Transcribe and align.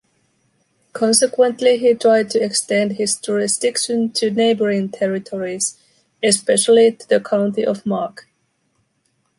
Consequently, 0.93 1.77
he 1.77 1.93
tried 1.93 2.31
to 2.31 2.41
extend 2.43 2.93
his 2.93 3.15
jurisdiction 3.19 4.09
to 4.13 4.31
neighboring 4.31 4.89
territories, 4.89 5.77
especially 6.23 6.91
to 6.93 7.07
the 7.07 7.19
county 7.19 7.63
of 7.63 7.85
Mark. 7.85 8.27